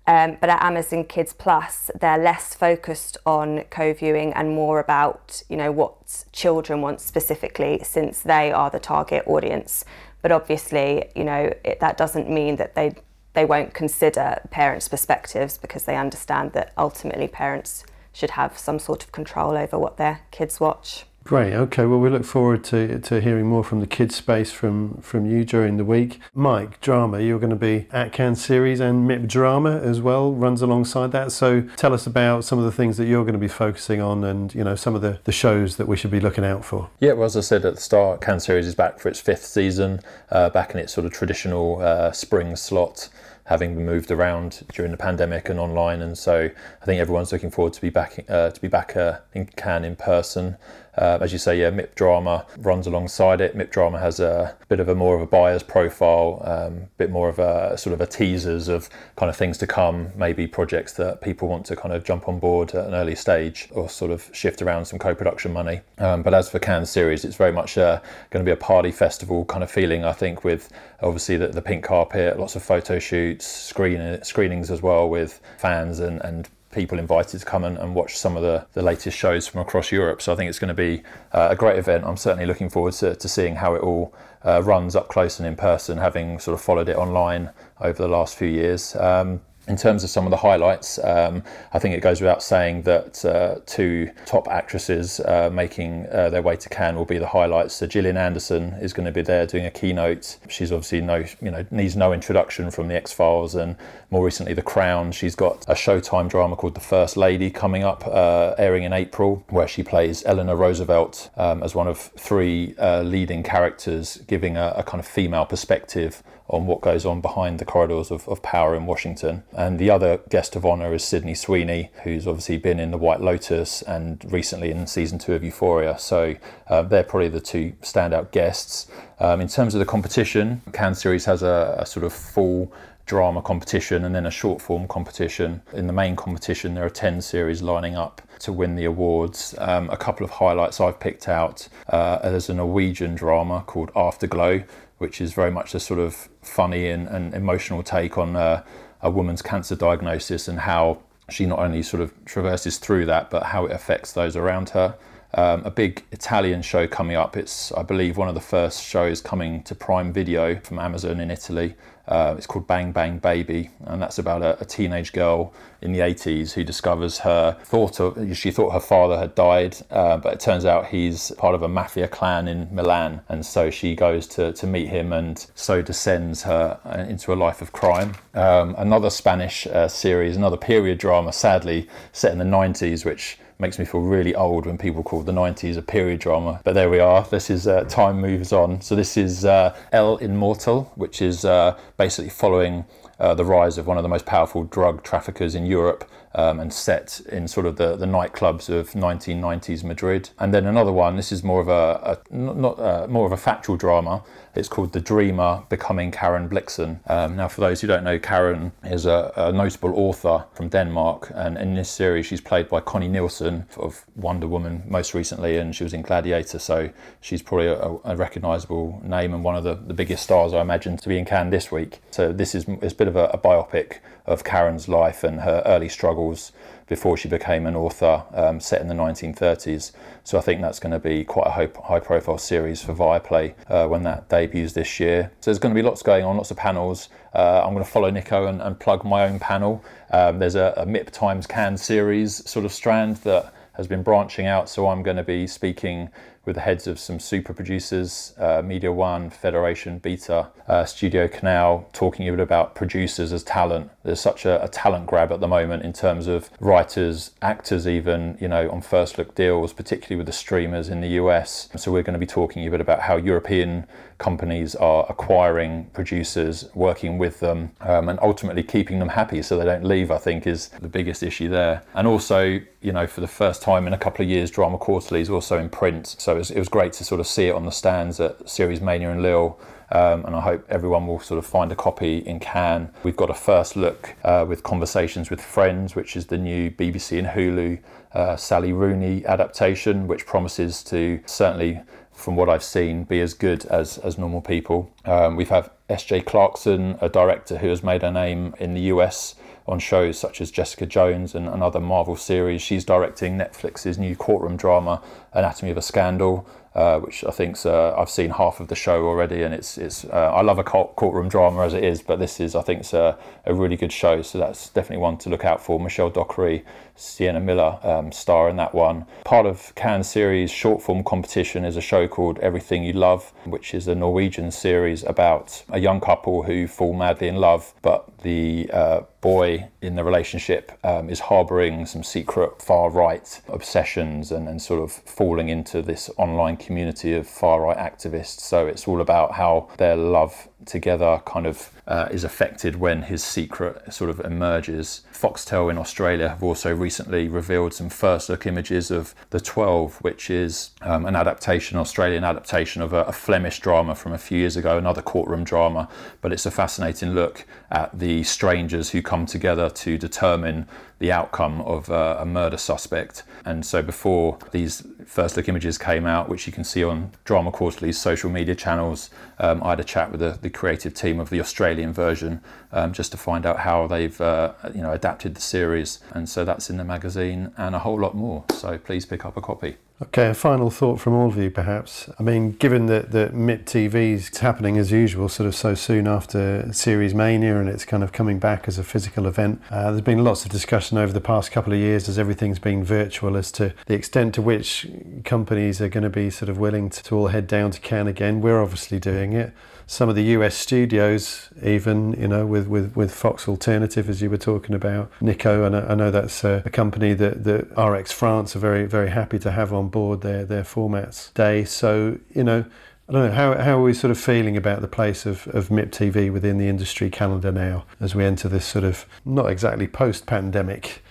[0.07, 5.57] Um, but at Amazon Kids Plus, they're less focused on co-viewing and more about, you
[5.57, 9.85] know, what children want specifically, since they are the target audience.
[10.23, 12.97] But obviously, you know, it, that doesn't mean that they
[13.35, 19.03] they won't consider parents' perspectives because they understand that ultimately parents should have some sort
[19.03, 21.05] of control over what their kids watch.
[21.25, 21.55] Great.
[21.55, 21.87] Okay.
[21.87, 25.43] Well, we look forward to, to hearing more from the kids space from, from you
[25.43, 26.21] during the week.
[26.35, 30.61] Mike, drama, you're going to be at Cannes Series and MIP Drama as well runs
[30.61, 31.33] alongside that.
[31.33, 34.23] So tell us about some of the things that you're going to be focusing on
[34.23, 36.91] and, you know, some of the, the shows that we should be looking out for.
[37.01, 39.47] Yeah, well, as I said at the start, Cannes Series is back for its fifth
[39.47, 43.09] season, uh, back in its sort of traditional uh, spring slot
[43.47, 46.01] having been moved around during the pandemic and online.
[46.01, 46.49] And so
[46.81, 49.85] I think everyone's looking forward to be back uh, to be back uh, in Cannes
[49.85, 50.57] in person.
[50.97, 53.57] Uh, as you say, yeah, MIP Drama runs alongside it.
[53.57, 57.11] MIP Drama has a bit of a more of a buyer's profile, a um, bit
[57.11, 60.93] more of a sort of a teasers of kind of things to come, maybe projects
[60.95, 64.11] that people want to kind of jump on board at an early stage or sort
[64.11, 65.81] of shift around some co-production money.
[65.99, 68.93] Um, but as for Cannes series, it's very much uh, going to be a party
[68.93, 70.71] festival kind of feeling, I think, with
[71.03, 76.01] obviously the, the pink carpet, lots of photo shoots, screen, screenings as well with fans
[76.01, 79.47] and, and people invited to come and, and, watch some of the, the latest shows
[79.47, 80.21] from across Europe.
[80.21, 82.05] So I think it's going to be uh, a great event.
[82.05, 85.47] I'm certainly looking forward to, to seeing how it all uh, runs up close and
[85.47, 88.95] in person, having sort of followed it online over the last few years.
[88.97, 92.83] Um, in terms of some of the highlights, um, I think it goes without saying
[92.83, 97.27] that uh, two top actresses uh, making uh, their way to Cannes will be the
[97.27, 97.75] highlights.
[97.75, 100.39] So Gillian Anderson is going to be there doing a keynote.
[100.49, 103.77] She's obviously no, you know, needs no introduction from the X Files and
[104.11, 105.13] more recently The Crown.
[105.13, 109.45] She's got a Showtime drama called The First Lady coming up, uh, airing in April,
[109.49, 114.75] where she plays Eleanor Roosevelt um, as one of three uh, leading characters, giving a,
[114.77, 118.75] a kind of female perspective on what goes on behind the corridors of, of power
[118.75, 119.43] in Washington.
[119.57, 123.21] And the other guest of honour is Sydney Sweeney, who's obviously been in The White
[123.21, 125.99] Lotus and recently in season two of Euphoria.
[125.99, 126.35] So
[126.69, 128.89] uh, they're probably the two standout guests.
[129.19, 132.73] Um, in terms of the competition, Cannes Series has a, a sort of full
[133.07, 135.63] drama competition and then a short form competition.
[135.73, 139.55] In the main competition, there are 10 series lining up to win the awards.
[139.59, 144.65] Um, a couple of highlights I've picked out uh, there's a Norwegian drama called Afterglow,
[144.99, 148.63] which is very much a sort of funny and, and emotional take on uh,
[149.01, 150.99] a woman's cancer diagnosis and how
[151.31, 154.97] she not only sort of traverses through that, but how it affects those around her.
[155.35, 157.37] Um, a big Italian show coming up.
[157.37, 161.31] It's, I believe, one of the first shows coming to Prime Video from Amazon in
[161.31, 161.75] Italy.
[162.07, 166.01] Uh, it's called Bang Bang Baby, and that's about a, a, teenage girl in the
[166.01, 170.41] 80s who discovers her thought of she thought her father had died, uh, but it
[170.41, 174.53] turns out he's part of a mafia clan in Milan, and so she goes to,
[174.53, 178.15] to meet him, and so descends her uh, into a life of crime.
[178.35, 183.79] Um, another Spanish uh, series, another period drama, sadly set in the 90s, which makes
[183.79, 186.61] me feel really old when people call the 90s a period drama.
[186.65, 187.25] But there we are.
[187.25, 188.81] This is uh, Time Moves On.
[188.81, 192.85] So this is uh, El Inmortal, which is uh, basically following
[193.19, 196.73] uh, the rise of one of the most powerful drug traffickers in Europe um, and
[196.73, 200.31] set in sort of the, the nightclubs of 1990s Madrid.
[200.39, 203.37] And then another one, this is more of a, a not, uh, more of a
[203.37, 204.23] factual drama.
[204.55, 206.99] It's called The Dreamer Becoming Karen Blixen.
[207.11, 211.33] Um, now, for those who don't know, Karen is a, a, notable author from Denmark,
[211.35, 215.75] and in this series, she's played by Connie Nielsen of Wonder Woman most recently, and
[215.75, 219.75] she was in Gladiator, so she's probably a, a recognisable name and one of the,
[219.75, 222.01] the biggest stars, I imagine, to be in Cannes this week.
[222.13, 225.63] So, this is it's a bit of a, a biopic of Karen's life and her
[225.67, 226.53] early struggles
[226.87, 229.93] before she became an author um, set in the 1930s.
[230.23, 233.87] So I think that's going to be quite a high, profile series for Viaplay uh,
[233.89, 235.31] when that debuts this year.
[235.41, 237.09] So there's going to be lots going on, lots of panels.
[237.35, 239.85] Uh, I'm going to follow Nico and, and plug my own panel.
[240.11, 244.47] Um, there's a, a MIP Times Can series sort of strand that has been branching
[244.47, 244.69] out.
[244.69, 246.11] So I'm going to be speaking
[246.45, 252.29] with the heads of some super producers, uh, Mediawan, Federation, Beta, uh, Studio Canal, talking
[252.29, 253.91] a bit about producers as talent.
[254.03, 258.37] There's such a, a, talent grab at the moment in terms of writers, actors, even
[258.41, 261.69] you know on first look deals, particularly with the streamers in the US.
[261.77, 263.87] So we're going to be talking a bit about how European
[264.19, 269.65] companies are acquiring producers, working with them, um, and ultimately keeping them happy so they
[269.65, 270.11] don't leave.
[270.11, 271.83] I think is the biggest issue there.
[271.95, 275.21] And also, you know, for the first time in a couple of years, Drama Quarterly
[275.21, 276.17] is also in print.
[276.19, 278.49] So it was, it was great to sort of see it on the stands at
[278.49, 279.59] Series Mania in Lille
[279.93, 282.91] um, and I hope everyone will sort of find a copy in Cannes.
[283.03, 287.19] We've got a first look uh, with Conversations with Friends, which is the new BBC
[287.19, 287.81] and Hulu
[288.13, 291.81] uh, Sally Rooney adaptation, which promises to certainly
[292.15, 294.91] from what I've seen, be as good as, as normal people.
[295.05, 296.23] Um, we've had S.J.
[296.23, 299.35] Clarkson, a director who has made a name in the US
[299.67, 302.63] on shows such as Jessica Jones and, and other Marvel series.
[302.63, 307.95] She's directing Netflix's new courtroom drama, Anatomy of a Scandal, uh, which I think uh,
[307.97, 310.05] I've seen half of the show already, and it's it's.
[310.05, 312.93] Uh, I love a courtroom drama as it is, but this is I think it's
[312.93, 315.79] a, a really good show, so that's definitely one to look out for.
[315.79, 316.65] Michelle Dockery,
[316.97, 319.07] Sienna Miller um, star in that one.
[319.25, 323.73] Part of Cannes series short form competition is a show called Everything You Love, which
[323.73, 328.69] is a Norwegian series about a young couple who fall madly in love, but the
[328.73, 334.61] uh, boy in the relationship um, is harboring some secret far right obsessions and, and
[334.61, 338.41] sort of falling into this online community of far right activists.
[338.41, 343.23] So it's all about how their love together kind of uh, is affected when his
[343.23, 345.03] secret sort of emerges.
[345.13, 350.31] Foxtel in Australia have also recently revealed some first look images of The 12, which
[350.31, 354.57] is um, an adaptation, Australian adaptation of a, a, Flemish drama from a few years
[354.57, 355.89] ago, another courtroom drama.
[356.21, 360.67] But it's a fascinating look at the strangers who come together to determine
[360.99, 363.25] the outcome of uh, a murder suspect.
[363.45, 367.51] And so before these first look images came out, which you can see on Drama
[367.51, 371.31] Quarterly's social media channels, um, I had a chat with the, the, creative team of
[371.31, 372.41] the Australian version
[372.73, 376.01] um, just to find out how they've uh, you know adapted the series.
[376.13, 378.45] And so that's in the magazine and a whole lot more.
[378.51, 379.77] So please pick up a copy.
[380.09, 382.11] Okay, a final thought from all of you, perhaps.
[382.19, 386.07] I mean, given that, that MIP TV is happening as usual, sort of so soon
[386.07, 390.03] after Series Mania, and it's kind of coming back as a physical event, uh, there's
[390.03, 393.51] been lots of discussion over the past couple of years as everything's been virtual as
[393.53, 394.87] to the extent to which
[395.25, 398.09] companies are going to be sort of willing to, to all head down to Cannes
[398.09, 398.43] again.
[398.43, 399.53] We're obviously doing it
[399.87, 404.31] some of the US studios, even you know, with, with, with Fox Alternative, as you
[404.31, 408.13] were talking about, Nico, and I, I know that's a, a, company that, that RX
[408.13, 411.65] France are very very happy to have on board their their formats day.
[411.65, 412.65] So you know.
[413.07, 415.69] I don't know, how, how are we sort of feeling about the place of, of
[415.69, 419.87] MIP TV within the industry calendar now as we enter this sort of not exactly
[419.87, 421.03] post pandemic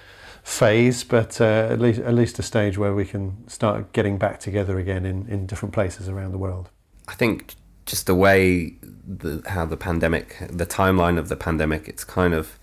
[0.44, 4.40] phase, but uh, at, least, at least a stage where we can start getting back
[4.40, 6.70] together again in, in different places around the world?
[7.08, 7.54] I think
[7.86, 8.76] just the way
[9.08, 12.58] the how the pandemic, the timeline of the pandemic, it's kind of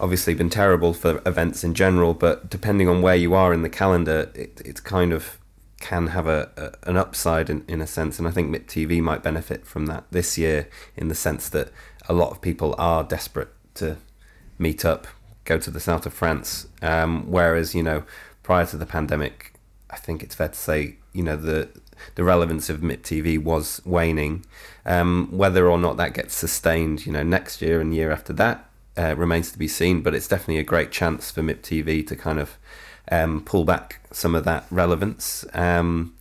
[0.00, 2.14] obviously been terrible for events in general.
[2.14, 5.38] But depending on where you are in the calendar, it it's kind of
[5.80, 9.02] can have a, a, an upside in, in a sense, and I think MIP TV
[9.02, 11.70] might benefit from that this year in the sense that
[12.08, 13.96] a lot of people are desperate to
[14.58, 15.06] meet up,
[15.44, 18.04] go to the south of France, um, whereas you know
[18.42, 19.51] prior to the pandemic,
[19.92, 21.68] I think it's fair to say you know the
[22.14, 24.44] the relevance of MIP TV was waning.
[24.84, 28.68] Um, whether or not that gets sustained, you know, next year and year after that
[28.96, 30.02] uh, remains to be seen.
[30.02, 32.58] But it's definitely a great chance for MIP TV to kind of
[33.10, 35.44] um, pull back some of that relevance.
[35.54, 36.14] Um,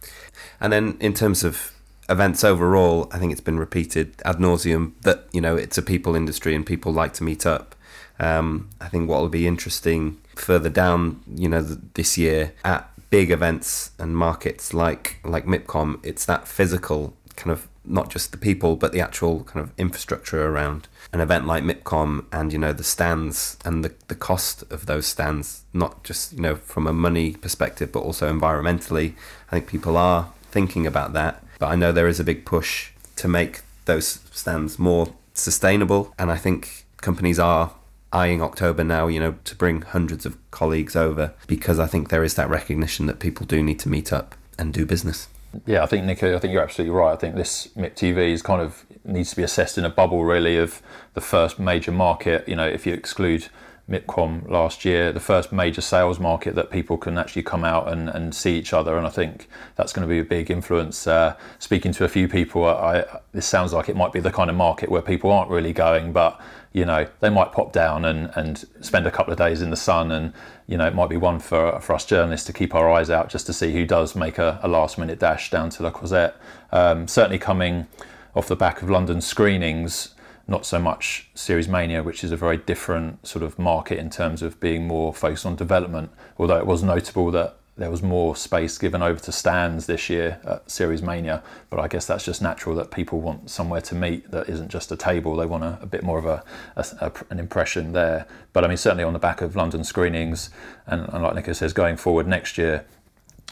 [0.60, 1.74] and then in terms of
[2.10, 6.16] events overall, I think it's been repeated ad nauseum that you know it's a people
[6.16, 7.76] industry and people like to meet up.
[8.20, 13.30] Um, I think what will be interesting further down, you know, this year at big
[13.30, 18.76] events and markets like like MIPCOM, it's that physical kind of not just the people
[18.76, 22.84] but the actual kind of infrastructure around an event like MIPCOM and you know the
[22.84, 27.34] stands and the, the cost of those stands not just you know from a money
[27.34, 29.14] perspective but also environmentally.
[29.50, 32.92] I think people are thinking about that but I know there is a big push
[33.18, 36.14] to make those stands more sustainable.
[36.18, 37.74] And I think companies are
[38.14, 42.24] eyeing October now, you know, to bring hundreds of colleagues over because I think there
[42.24, 45.28] is that recognition that people do need to meet up and do business.
[45.66, 47.12] Yeah, I think Nico, I think you're absolutely right.
[47.12, 50.24] I think this MIP TV is kind of needs to be assessed in a bubble
[50.24, 50.82] really of
[51.14, 52.48] the first major market.
[52.48, 53.48] You know, if you exclude
[53.90, 58.10] MIPCOM last year, the first major sales market that people can actually come out and,
[58.10, 58.98] and see each other.
[58.98, 61.06] And I think that's going to be a big influence.
[61.06, 64.50] Uh, speaking to a few people, I, this sounds like it might be the kind
[64.50, 66.40] of market where people aren't really going, but
[66.74, 69.76] you know they might pop down and, and spend a couple of days in the
[69.76, 70.34] sun and
[70.68, 73.30] you know it might be one for, for us journalists to keep our eyes out
[73.30, 76.36] just to see who does make a, a last minute dash down to La Croisette.
[76.72, 77.88] Um, certainly coming
[78.36, 80.16] off the back of London screenings
[80.48, 84.42] not so much Series Mania, which is a very different sort of market in terms
[84.42, 86.12] of being more focused on development.
[86.38, 90.40] Although it was notable that there was more space given over to stands this year
[90.46, 94.32] at Series Mania, but I guess that's just natural that people want somewhere to meet
[94.32, 95.36] that isn't just a table.
[95.36, 96.44] They want a, a bit more of a,
[96.76, 98.26] a, an impression there.
[98.54, 100.50] But I mean, certainly on the back of London screenings,
[100.86, 102.86] and, and like Nico says, going forward next year,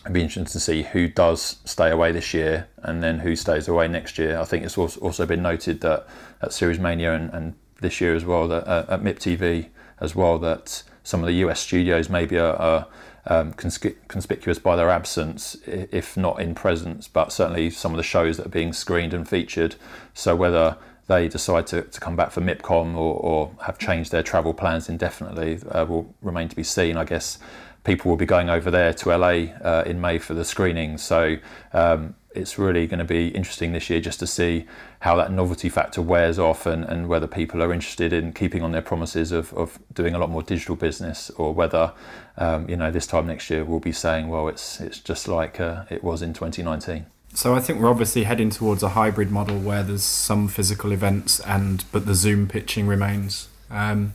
[0.01, 3.67] it'd be interesting to see who does stay away this year and then who stays
[3.67, 4.39] away next year.
[4.39, 6.07] I think it's also been noted that
[6.41, 9.67] at Series Mania and, and this year as well, that uh, at MIP TV
[9.99, 12.87] as well, that some of the US studios maybe are, are
[13.25, 18.37] um, conspicuous by their absence, if not in presence, but certainly some of the shows
[18.37, 19.75] that are being screened and featured.
[20.13, 20.77] So whether
[21.07, 24.87] they decide to, to come back for MIPCOM or, or have changed their travel plans
[24.87, 26.97] indefinitely uh, will remain to be seen.
[26.97, 27.39] I guess
[27.83, 30.99] people will be going over there to LA uh, in May for the screening.
[30.99, 31.37] So
[31.73, 34.67] um, it's really going to be interesting this year just to see
[34.99, 38.71] how that novelty factor wears off and, and whether people are interested in keeping on
[38.71, 41.91] their promises of, of doing a lot more digital business or whether
[42.39, 45.59] um, you know this time next year we'll be saying well it's it's just like
[45.59, 49.59] uh, it was in 2019 so I think we're obviously heading towards a hybrid model
[49.59, 53.49] where there's some physical events and but the Zoom pitching remains.
[53.69, 54.13] Um,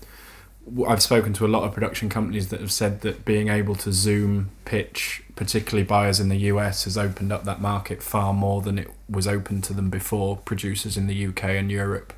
[0.86, 3.92] I've spoken to a lot of production companies that have said that being able to
[3.92, 8.78] Zoom pitch, particularly buyers in the US, has opened up that market far more than
[8.78, 10.38] it was open to them before.
[10.38, 12.14] Producers in the UK and Europe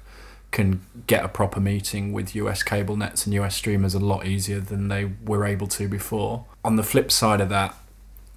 [0.51, 4.61] can get a proper meeting with US cable nets and US streamers a lot easier
[4.61, 6.45] than they were able to before.
[6.65, 7.75] On the flip side of that,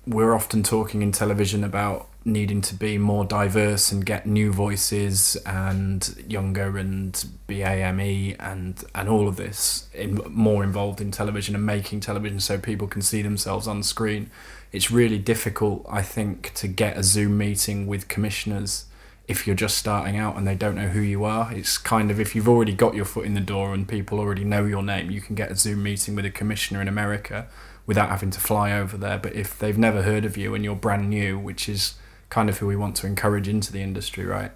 [0.05, 5.37] we're often talking in television about needing to be more diverse and get new voices
[5.45, 11.65] and younger and BAME and and all of this in, more involved in television and
[11.65, 14.29] making television so people can see themselves on screen.
[14.71, 18.85] It's really difficult, I think, to get a Zoom meeting with commissioners
[19.29, 21.53] if you're just starting out and they don't know who you are.
[21.53, 24.43] It's kind of if you've already got your foot in the door and people already
[24.43, 27.47] know your name, you can get a Zoom meeting with a commissioner in America
[27.85, 29.19] without having to fly over there.
[29.19, 31.93] But if they've never heard of you and you're brand new, which is
[32.29, 34.51] kind of who we want to encourage into the industry, right?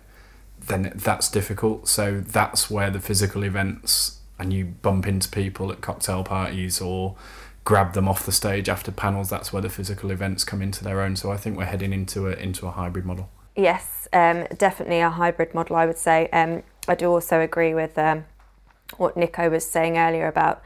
[0.59, 1.87] Then that's difficult.
[1.87, 7.15] So that's where the physical events and you bump into people at cocktail parties or
[7.63, 9.29] grab them off the stage after panels.
[9.29, 11.15] That's where the physical events come into their own.
[11.15, 13.29] So I think we're heading into a into a hybrid model.
[13.55, 15.75] Yes, um, definitely a hybrid model.
[15.75, 16.27] I would say.
[16.31, 18.25] Um, I do also agree with um,
[18.97, 20.61] what Nico was saying earlier about.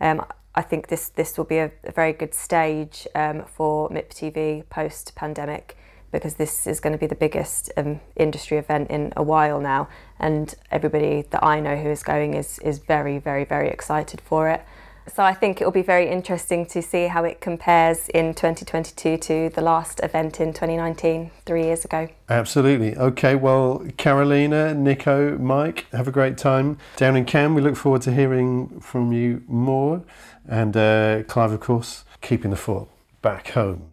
[0.00, 4.10] Um, I think this this will be a, a very good stage um, for MIP
[4.10, 5.76] TV post pandemic
[6.10, 9.88] because this is going to be the biggest um, industry event in a while now,
[10.18, 14.48] and everybody that I know who is going is is very, very, very excited for
[14.48, 14.62] it.
[15.08, 19.16] So I think it will be very interesting to see how it compares in 2022
[19.18, 22.08] to the last event in 2019, three years ago.
[22.28, 22.96] Absolutely.
[22.96, 27.54] Okay, well, Karolina, Nico, Mike, have a great time down in Cannes.
[27.54, 30.02] We look forward to hearing from you more.
[30.48, 32.88] And uh, Clive, of course, keeping the fort
[33.22, 33.91] back home.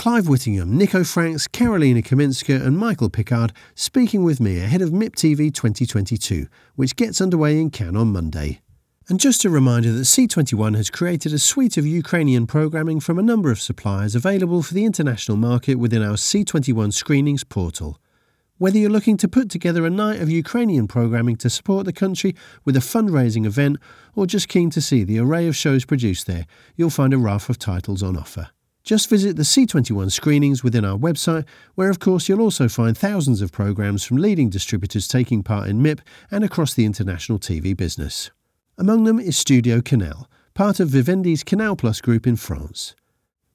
[0.00, 5.10] Clive Whittingham, Nico Franks, Karolina Kaminska, and Michael Pickard speaking with me ahead of MIP
[5.10, 8.62] TV 2022, which gets underway in Cannes on Monday.
[9.10, 13.22] And just a reminder that C21 has created a suite of Ukrainian programming from a
[13.22, 18.00] number of suppliers available for the international market within our C21 screenings portal.
[18.56, 22.34] Whether you're looking to put together a night of Ukrainian programming to support the country
[22.64, 23.76] with a fundraising event,
[24.14, 27.50] or just keen to see the array of shows produced there, you'll find a raft
[27.50, 28.48] of titles on offer.
[28.82, 33.42] Just visit the C21 screenings within our website, where of course you'll also find thousands
[33.42, 38.30] of programmes from leading distributors taking part in MIP and across the international TV business.
[38.78, 42.94] Among them is Studio Canal, part of Vivendi's Canal Plus group in France.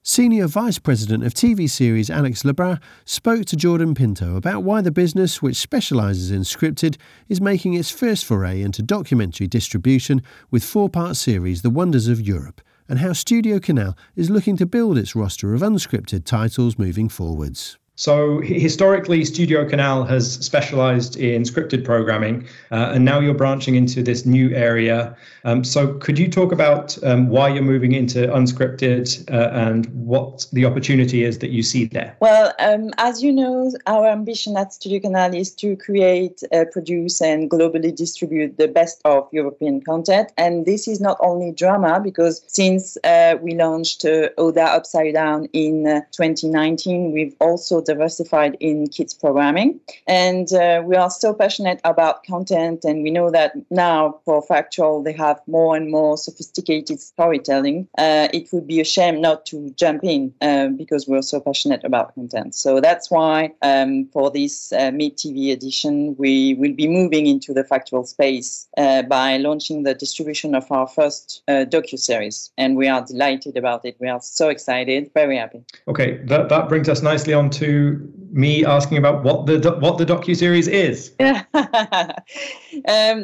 [0.08, 4.92] Senior Vice President of TV series Alex Lebras spoke to Jordan Pinto about why the
[4.92, 6.96] business, which specialises in scripted,
[7.28, 12.22] is making its first foray into documentary distribution with four part series The Wonders of
[12.22, 17.10] Europe, and how Studio Canal is looking to build its roster of unscripted titles moving
[17.10, 17.78] forwards.
[17.98, 24.04] So historically, Studio Canal has specialized in scripted programming, uh, and now you're branching into
[24.04, 25.16] this new area.
[25.46, 30.46] Um, so could you talk about um, why you're moving into unscripted uh, and what
[30.52, 32.18] the opportunity is that you see there?
[32.20, 37.22] Well, um, as you know, our ambition at Studio Canal is to create, uh, produce,
[37.22, 40.34] and globally distribute the best of European content.
[40.38, 45.48] And this is not only drama, because since uh, we launched uh, Oda Upside Down
[45.54, 49.80] in uh, 2019, we've also diversified in kids programming.
[50.08, 55.04] And uh, we are so passionate about content, and we know that now for Factual,
[55.04, 57.88] they have more and more sophisticated storytelling.
[57.98, 61.84] Uh, it would be a shame not to jump in uh, because we're so passionate
[61.84, 62.56] about content.
[62.56, 67.54] So that's why um, for this uh, MIP TV edition, we will be moving into
[67.54, 72.52] the Factual space uh, by launching the distribution of our first uh, docu-series.
[72.58, 73.96] And we are delighted about it.
[74.00, 75.64] We are so excited, very happy.
[75.88, 79.98] Okay, that, that brings us nicely on to to me asking about what the what
[79.98, 81.14] the docu series is.
[81.20, 81.36] um,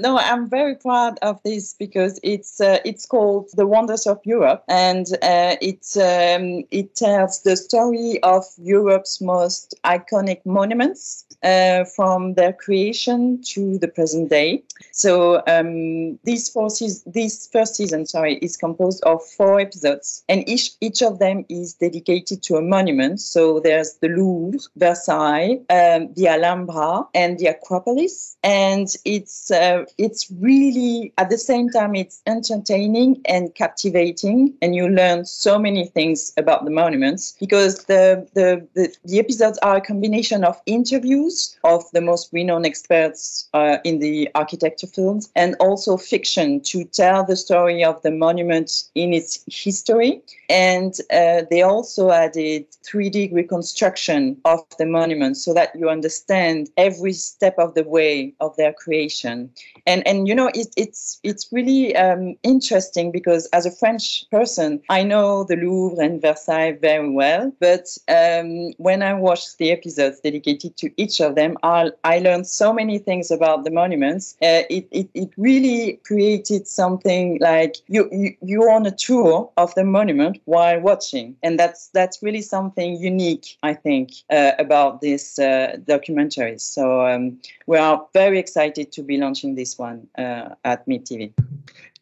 [0.02, 4.64] no, I'm very proud of this because it's uh, it's called The Wonders of Europe,
[4.68, 12.36] and uh, it um, it tells the story of Europe's most iconic monuments uh, from
[12.36, 14.64] their creation to the present day.
[14.92, 16.70] So um, these four
[17.06, 21.74] this first season, sorry, is composed of four episodes, and each each of them is
[21.74, 23.20] dedicated to a monument.
[23.20, 24.60] So there's the Louvre,
[24.92, 31.70] Versailles, um, the Alhambra, and the Acropolis, and it's uh, it's really at the same
[31.70, 37.86] time it's entertaining and captivating, and you learn so many things about the monuments because
[37.86, 43.48] the the the, the episodes are a combination of interviews of the most renowned experts
[43.54, 48.84] uh, in the architecture fields and also fiction to tell the story of the monument
[48.96, 50.22] in its history.
[50.50, 57.56] And uh, they also added 3D reconstruction of the so that you understand every step
[57.58, 59.50] of the way of their creation.
[59.86, 64.82] And and you know it, it's it's really um, interesting because as a French person,
[64.90, 67.52] I know the Louvre and Versailles very well.
[67.60, 72.48] But um, when I watched the episodes dedicated to each of them, I, I learned
[72.48, 74.36] so many things about the monuments.
[74.42, 79.74] Uh, it, it it really created something like you, you you're on a tour of
[79.76, 85.38] the monument while watching, and that's that's really something unique, I think, uh, about this
[85.38, 86.58] uh, documentary.
[86.58, 91.34] So um, we are very excited to be launching this one uh, at MIP TV.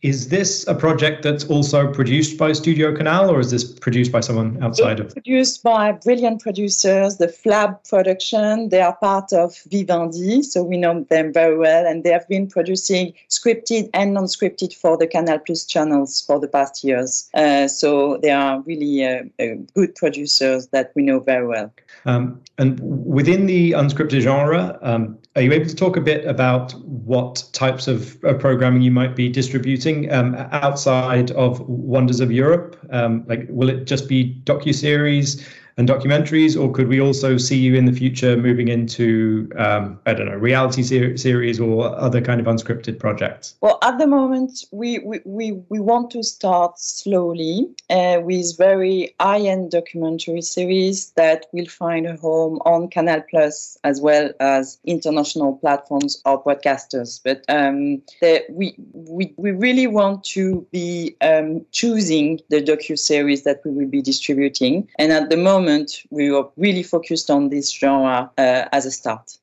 [0.02, 4.22] Is this a project that's also produced by Studio Canal, or is this produced by
[4.22, 5.14] someone outside it's of?
[5.14, 8.70] Produced by brilliant producers, the Flab Production.
[8.70, 12.48] They are part of Vivendi, so we know them very well, and they have been
[12.48, 17.30] producing scripted and non-scripted for the Canal Plus channels for the past years.
[17.34, 21.74] Uh, so they are really uh, uh, good producers that we know very well.
[22.06, 26.72] Um, and within the unscripted genre, um, are you able to talk a bit about
[26.86, 32.78] what types of, of programming you might be distributing um, outside of Wonders of Europe?
[32.92, 35.46] Um, like, will it just be docu series
[35.80, 40.14] and documentaries, or could we also see you in the future moving into, um, I
[40.14, 43.56] don't know, reality ser- series or other kind of unscripted projects?
[43.62, 49.16] Well, at the moment, we we, we, we want to start slowly uh, with very
[49.22, 55.56] high-end documentary series that will find a home on Canal Plus as well as international
[55.56, 57.22] platforms or broadcasters.
[57.24, 63.46] But um, the, we, we we really want to be um, choosing the docu series
[63.46, 65.69] that we will be distributing, and at the moment
[66.10, 69.38] we were really focused on this genre uh, as a start.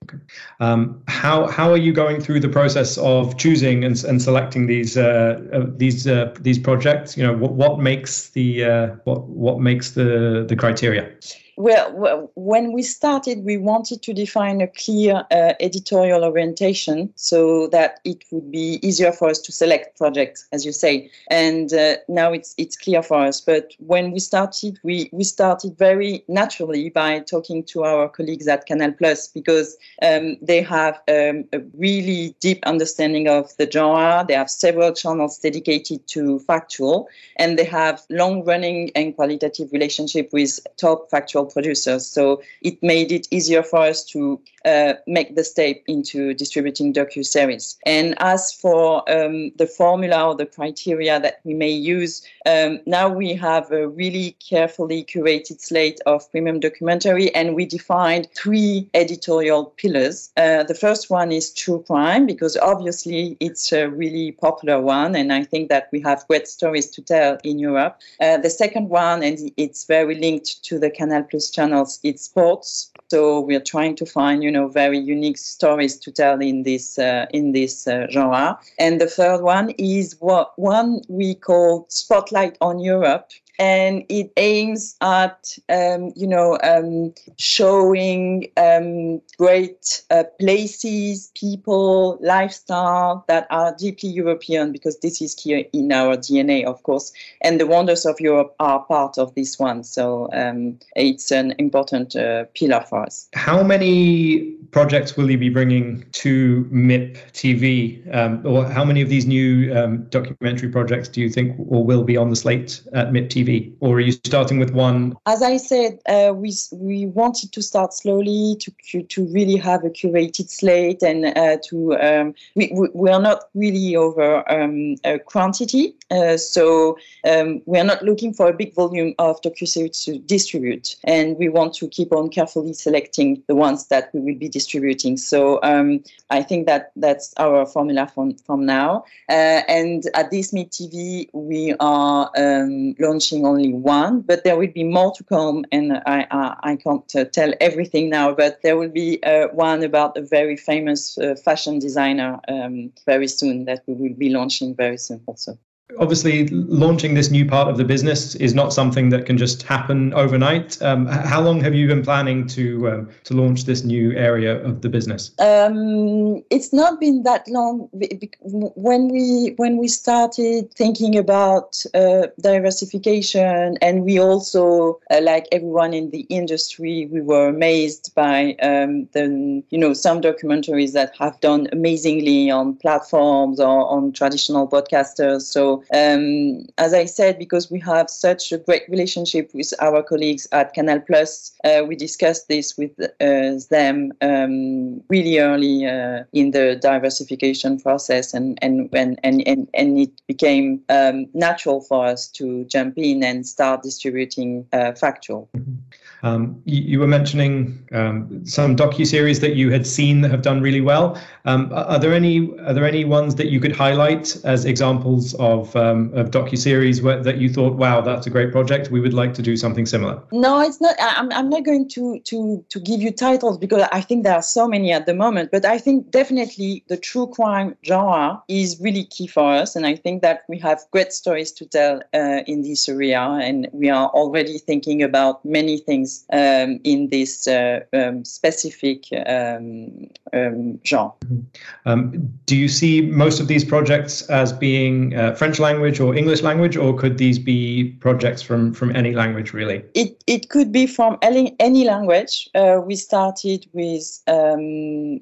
[0.61, 4.97] Um, how how are you going through the process of choosing and, and selecting these
[4.97, 7.17] uh, uh, these uh, these projects?
[7.17, 11.11] You know, what what makes the uh, what what makes the the criteria?
[11.59, 18.01] Well, when we started, we wanted to define a clear uh, editorial orientation so that
[18.05, 21.11] it would be easier for us to select projects, as you say.
[21.31, 23.41] And uh, now it's it's clear for us.
[23.41, 28.67] But when we started, we we started very naturally by talking to our colleagues at
[28.67, 34.27] Canal Plus because um, they have um, a really deep understanding of the genre.
[34.29, 40.61] They have several channels dedicated to factual, and they have long-running and qualitative relationship with
[40.77, 42.07] top factual producers.
[42.07, 47.25] So it made it easier for us to uh, make the step into distributing docu
[47.25, 47.79] series.
[47.87, 53.09] And as for um, the formula or the criteria that we may use, um, now
[53.09, 59.67] we have a really carefully curated slate of premium documentary, and we defined three editorial
[59.77, 60.33] pillars.
[60.37, 65.33] Uh, the first one is true crime because obviously it's a really popular one, and
[65.33, 68.01] I think that we have great stories to tell in Europe.
[68.21, 72.91] Uh, the second one, and it's very linked to the Canal Plus channels, it's sports.
[73.09, 77.27] So we're trying to find, you know, very unique stories to tell in this uh,
[77.33, 78.59] in this uh, genre.
[78.79, 84.97] And the third one is what one we call Spotlight on Europe, and it aims
[85.01, 94.11] at um, you know um, showing um, great uh, places, people, lifestyle that are deeply
[94.11, 97.13] European because this is here in our DNA, of course.
[97.41, 102.17] And the wonders of Europe are part of this one, so um, it's an important
[102.17, 103.29] uh, pillar for us.
[103.35, 109.09] How many projects will you be bringing to MIP TV, um, or how many of
[109.11, 113.11] these new um, documentary projects do you think or will be on the slate at
[113.11, 113.75] MIP TV?
[113.81, 115.15] Or are you starting with one?
[115.27, 119.91] As I said, uh, we we wanted to start slowly to to really have a
[119.91, 124.97] curated slate and uh, to um, we we are not really over um,
[125.27, 130.19] quantity, uh, so um, we are not looking for a big volume of docuseries to
[130.21, 134.49] distribute, and we want to keep on carefully selecting the ones that we will be
[134.49, 135.19] distributing.
[135.19, 139.05] So um, I think that that's our formula from from now.
[139.29, 144.73] Uh, and at this MIP TV, we are um, launching only one, but there will
[144.73, 148.77] be more to come, and I I, I can't uh, tell everything now, but there
[148.77, 153.83] will be uh, one about a very famous uh, fashion designer um, very soon that
[153.87, 155.59] we will be launching very soon also
[155.99, 160.13] obviously launching this new part of the business is not something that can just happen
[160.15, 160.81] overnight.
[160.83, 164.83] Um, how long have you been planning to um, to launch this new area of
[164.83, 165.31] the business?
[165.39, 173.79] Um, it's not been that long when we when we started thinking about uh, diversification
[173.81, 179.63] and we also uh, like everyone in the industry we were amazed by um, the
[179.71, 185.43] you know some documentaries that have done amazingly on platforms or on traditional broadcasters.
[185.43, 190.47] So um, as I said, because we have such a great relationship with our colleagues
[190.53, 196.51] at Canal Plus, uh, we discussed this with uh, them um, really early uh, in
[196.51, 202.65] the diversification process, and and and and, and, it became um, natural for us to
[202.65, 205.49] jump in and start distributing uh, factual.
[205.57, 205.75] Mm-hmm.
[206.23, 210.43] Um, you, you, were mentioning um, some docu series that you had seen that have
[210.43, 211.21] done really well.
[211.45, 215.66] Um, are there any are there any ones that you could highlight as examples of
[215.75, 218.91] um, of docu series that you thought, wow, that's a great project.
[218.91, 220.23] We would like to do something similar.
[220.31, 220.95] No, it's not.
[221.01, 224.43] I'm, I'm not going to to to give you titles because I think there are
[224.43, 225.51] so many at the moment.
[225.51, 229.97] But I think definitely the true crime genre is really key for us, and I
[229.97, 234.09] think that we have great stories to tell uh, in this area, and we are
[234.09, 241.13] already thinking about many things um, in this uh, um, specific um, um genre.
[241.25, 241.41] Mm-hmm.
[241.87, 246.43] Um, do you see most of these projects as being uh, French language or English
[246.43, 249.85] language, or could these be projects from, from any language really?
[249.95, 252.49] It, it could be from any, any language.
[252.55, 255.21] Uh, we started with, um,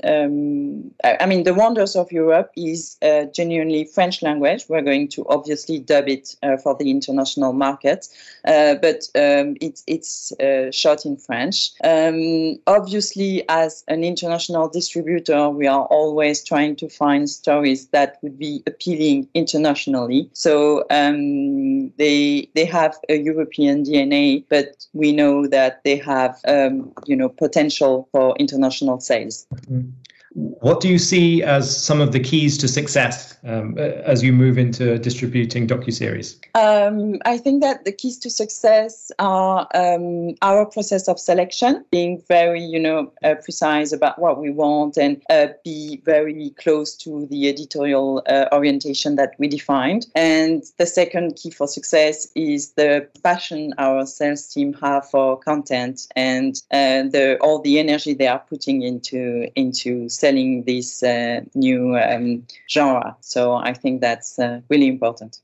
[1.04, 4.64] I mean, the wonders of Europe is uh, genuinely French language.
[4.68, 8.08] We're going to obviously dub it uh, for the international market,
[8.44, 10.32] uh, but it's, it's
[10.70, 11.72] shot in French.
[11.82, 18.38] Um, obviously, as an international distributor, we are always trying to find stories that would
[18.38, 20.23] be appealing internationally.
[20.32, 26.92] So um, they they have a European DNA, but we know that they have um,
[27.06, 29.46] you know potential for international sales.
[29.54, 29.90] Mm-hmm.
[30.34, 34.58] What do you see as some of the keys to success um, as you move
[34.58, 36.38] into distributing docuseries?
[36.56, 42.20] Um, I think that the keys to success are um, our process of selection, being
[42.26, 47.26] very, you know, uh, precise about what we want and uh, be very close to
[47.26, 50.06] the editorial uh, orientation that we defined.
[50.16, 56.08] And the second key for success is the passion our sales team have for content
[56.16, 61.96] and uh, the all the energy they are putting into into selling this uh, new
[61.98, 63.14] um, genre.
[63.20, 65.40] So I think that's uh, really important.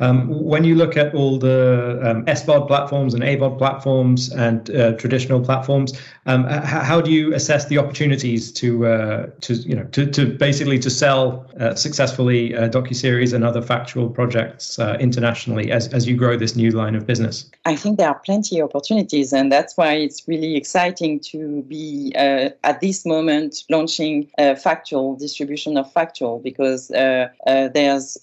[0.00, 4.92] Um, when you look at all the um, SVOD platforms and AVOD platforms and uh,
[4.92, 9.84] traditional platforms, um, h- how do you assess the opportunities to uh, to you know
[9.84, 15.72] to, to basically to sell uh, successfully uh, docuseries and other factual projects uh, internationally
[15.72, 17.50] as, as you grow this new line of business?
[17.64, 22.12] I think there are plenty of opportunities, and that's why it's really exciting to be
[22.16, 24.30] uh, at this moment launching
[24.62, 28.18] factual distribution of factual because there's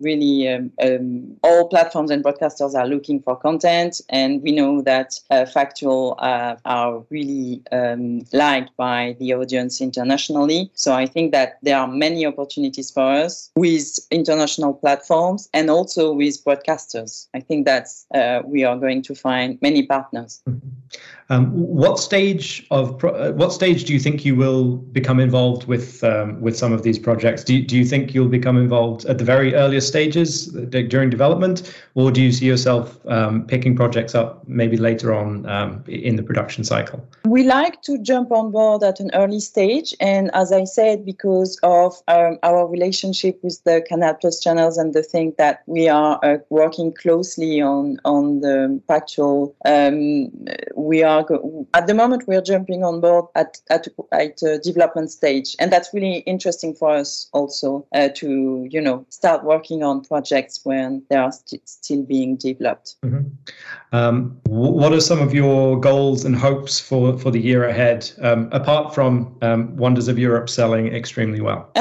[0.00, 5.14] really um, um, all platforms and broadcasters are looking for content, and we know that
[5.30, 10.70] uh, factual uh, are really um, liked by the audience internationally.
[10.74, 16.12] So I think that there are many opportunities for us with international platforms and also
[16.12, 17.28] with broadcasters.
[17.34, 20.40] I think that uh, we are going to find many partners.
[20.48, 20.68] Mm-hmm.
[21.30, 25.66] Um, what stage of pro- uh, what stage do you think you will become involved
[25.66, 27.44] with um, with some of these projects?
[27.44, 31.10] Do you, do you think you'll become involved at the very earliest stages uh, during
[31.10, 36.16] development, or do you see yourself um, picking projects up maybe later on um, in
[36.16, 37.06] the production cycle?
[37.26, 41.58] We like to jump on board at an early stage, and as I said, because
[41.62, 46.18] of um, our relationship with the Canal Plus channels and the thing that we are
[46.22, 50.30] uh, working closely on on the factual, um,
[50.78, 54.58] we are go- at the moment we are jumping on board at at, at a
[54.58, 59.82] development stage, and that's really interesting for us also uh, to you know start working
[59.82, 62.96] on projects when they are st- still being developed.
[63.04, 63.28] Mm-hmm.
[63.92, 68.48] Um, what are some of your goals and hopes for for the year ahead, um,
[68.52, 71.70] apart from um, Wonders of Europe selling extremely well?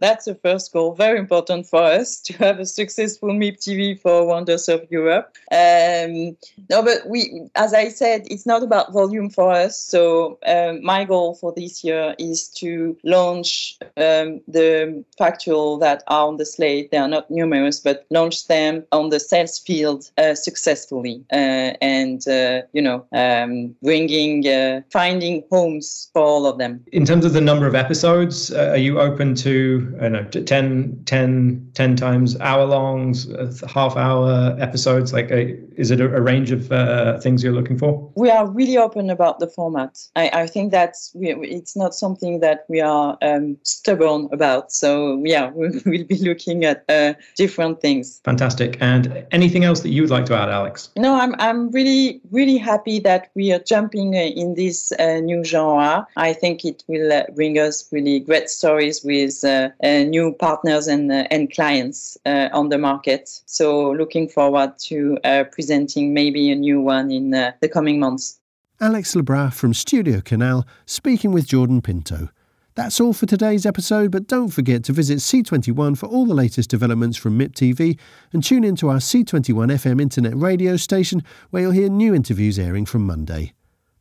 [0.00, 0.94] that's the first goal.
[0.94, 5.36] Very important for us to have a successful MIP TV for Wonders of Europe.
[5.50, 6.36] Um,
[6.70, 9.78] no, but we, as I said, it's not about volume for us.
[9.78, 16.28] So um, my goal for this year is to launch um, the factual that are
[16.28, 16.90] on the slate.
[16.90, 22.26] They are not numerous, but launch them on the sales field uh, successfully, uh, and
[22.28, 26.84] uh, you know, um, bringing, uh, finding homes for all of them.
[26.92, 30.42] In terms of the number of episodes, uh, are you open to I don't know
[30.42, 33.28] 10, 10, 10 times hour longs,
[33.68, 35.12] half hour episodes?
[35.12, 38.10] Like, a, is it a, a range of uh, things you're looking for?
[38.14, 39.98] We are really open about the format.
[40.16, 44.72] I, I think that's we, it's not something that we are um, stubborn about.
[44.72, 48.20] So yeah, we will be looking at uh, different things.
[48.24, 48.78] Fantastic.
[48.80, 50.90] And anything else that you would like to add, Alex?
[50.96, 55.44] No, I'm I'm really really happy that we are jumping uh, in this uh, new
[55.44, 56.06] genre.
[56.16, 60.32] I think it will uh, bring us really great stories with uh, Uh, uh, new
[60.32, 63.28] partners and uh, and clients on the market.
[63.46, 65.18] So looking forward to
[65.52, 68.40] presenting maybe a new one in the coming months.
[68.80, 72.28] Alex Lebras from Studio Canal speaking with Jordan Pinto.
[72.74, 76.70] That's all for today's episode, but don't forget to visit C21 for all the latest
[76.70, 77.98] developments from MIP TV
[78.32, 82.58] and tune in to our C21 FM internet radio station where you'll hear new interviews
[82.58, 83.52] airing from Monday.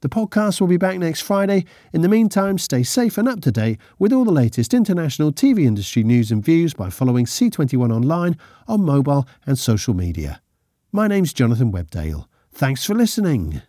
[0.02, 1.64] The podcast will be back next Friday.
[1.93, 5.66] In the meantime, stay safe and up to date with all the latest international TV
[5.66, 8.36] industry news and views by following C21 online
[8.68, 10.41] on mobile and social media.
[10.91, 12.26] My name's Jonathan Webdale.
[12.52, 13.62] Thanks for listening.